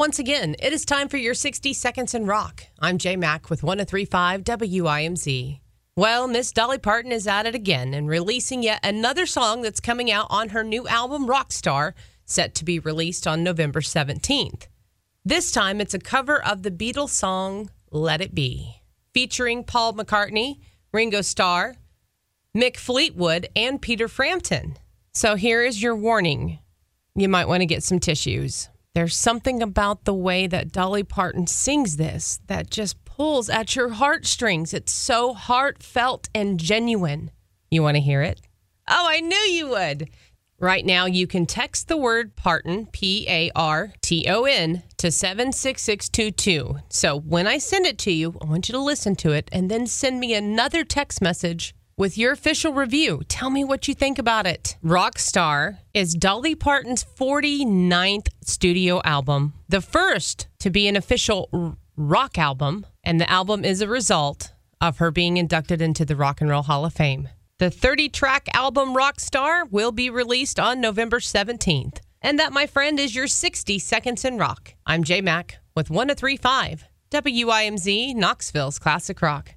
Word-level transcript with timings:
Once 0.00 0.18
again, 0.18 0.56
it 0.60 0.72
is 0.72 0.86
time 0.86 1.08
for 1.08 1.18
your 1.18 1.34
60 1.34 1.74
Seconds 1.74 2.14
in 2.14 2.24
Rock. 2.24 2.64
I'm 2.78 2.96
Jay 2.96 3.16
Mack 3.16 3.50
with 3.50 3.62
1035 3.62 4.44
WIMZ. 4.44 5.60
Well, 5.94 6.26
Miss 6.26 6.52
Dolly 6.52 6.78
Parton 6.78 7.12
is 7.12 7.26
at 7.26 7.44
it 7.44 7.54
again 7.54 7.92
and 7.92 8.08
releasing 8.08 8.62
yet 8.62 8.80
another 8.82 9.26
song 9.26 9.60
that's 9.60 9.78
coming 9.78 10.10
out 10.10 10.26
on 10.30 10.48
her 10.48 10.64
new 10.64 10.88
album, 10.88 11.26
Rockstar, 11.26 11.92
set 12.24 12.54
to 12.54 12.64
be 12.64 12.78
released 12.78 13.26
on 13.26 13.44
November 13.44 13.82
17th. 13.82 14.68
This 15.22 15.52
time, 15.52 15.82
it's 15.82 15.92
a 15.92 15.98
cover 15.98 16.42
of 16.42 16.62
the 16.62 16.70
Beatles 16.70 17.10
song 17.10 17.68
Let 17.90 18.22
It 18.22 18.34
Be, 18.34 18.76
featuring 19.12 19.64
Paul 19.64 19.92
McCartney, 19.92 20.60
Ringo 20.94 21.20
Starr, 21.20 21.76
Mick 22.56 22.78
Fleetwood, 22.78 23.50
and 23.54 23.82
Peter 23.82 24.08
Frampton. 24.08 24.78
So 25.12 25.34
here 25.34 25.62
is 25.62 25.82
your 25.82 25.94
warning 25.94 26.58
you 27.14 27.28
might 27.28 27.48
want 27.48 27.60
to 27.60 27.66
get 27.66 27.82
some 27.82 28.00
tissues. 28.00 28.70
There's 28.92 29.14
something 29.14 29.62
about 29.62 30.04
the 30.04 30.14
way 30.14 30.48
that 30.48 30.72
Dolly 30.72 31.04
Parton 31.04 31.46
sings 31.46 31.96
this 31.96 32.40
that 32.48 32.70
just 32.70 33.04
pulls 33.04 33.48
at 33.48 33.76
your 33.76 33.90
heartstrings. 33.90 34.74
It's 34.74 34.92
so 34.92 35.32
heartfelt 35.32 36.28
and 36.34 36.58
genuine. 36.58 37.30
You 37.70 37.84
want 37.84 37.96
to 37.96 38.00
hear 38.00 38.20
it? 38.20 38.40
Oh, 38.88 39.06
I 39.08 39.20
knew 39.20 39.36
you 39.36 39.68
would. 39.68 40.10
Right 40.58 40.84
now, 40.84 41.06
you 41.06 41.28
can 41.28 41.46
text 41.46 41.86
the 41.86 41.96
word 41.96 42.34
Parton, 42.34 42.86
P 42.86 43.26
A 43.28 43.50
R 43.54 43.92
T 44.02 44.26
O 44.28 44.44
N, 44.44 44.82
to 44.98 45.12
76622. 45.12 46.78
So 46.88 47.18
when 47.18 47.46
I 47.46 47.58
send 47.58 47.86
it 47.86 47.96
to 47.98 48.12
you, 48.12 48.36
I 48.42 48.46
want 48.46 48.68
you 48.68 48.72
to 48.72 48.80
listen 48.80 49.14
to 49.16 49.30
it 49.30 49.48
and 49.52 49.70
then 49.70 49.86
send 49.86 50.18
me 50.18 50.34
another 50.34 50.82
text 50.82 51.22
message 51.22 51.74
with 52.00 52.16
your 52.16 52.32
official 52.32 52.72
review. 52.72 53.20
Tell 53.28 53.50
me 53.50 53.62
what 53.62 53.86
you 53.86 53.94
think 53.94 54.18
about 54.18 54.46
it. 54.46 54.78
Rockstar 54.82 55.80
is 55.92 56.14
Dolly 56.14 56.54
Parton's 56.54 57.04
49th 57.04 58.28
studio 58.50 59.00
album, 59.04 59.54
the 59.68 59.80
first 59.80 60.48
to 60.58 60.70
be 60.70 60.88
an 60.88 60.96
official 60.96 61.76
rock 61.96 62.36
album, 62.36 62.84
and 63.04 63.20
the 63.20 63.30
album 63.30 63.64
is 63.64 63.80
a 63.80 63.88
result 63.88 64.52
of 64.80 64.98
her 64.98 65.10
being 65.10 65.36
inducted 65.36 65.80
into 65.80 66.04
the 66.04 66.16
Rock 66.16 66.40
and 66.40 66.50
Roll 66.50 66.62
Hall 66.62 66.84
of 66.84 66.92
Fame. 66.92 67.28
The 67.58 67.70
30 67.70 68.08
track 68.08 68.48
album 68.54 68.94
Rockstar 68.94 69.70
will 69.70 69.92
be 69.92 70.10
released 70.10 70.58
on 70.58 70.80
November 70.80 71.20
17th. 71.20 71.98
And 72.22 72.38
that, 72.38 72.52
my 72.52 72.66
friend, 72.66 72.98
is 72.98 73.14
your 73.14 73.26
60 73.26 73.78
Seconds 73.78 74.24
in 74.24 74.38
Rock. 74.38 74.74
I'm 74.86 75.04
Jay 75.04 75.20
Mack 75.20 75.58
with 75.74 75.90
1035 75.90 76.84
WIMZ 77.10 78.14
Knoxville's 78.14 78.78
Classic 78.78 79.20
Rock. 79.20 79.54